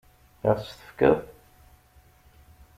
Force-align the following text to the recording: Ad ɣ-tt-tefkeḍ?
Ad 0.49 0.55
ɣ-tt-tefkeḍ? 0.59 1.17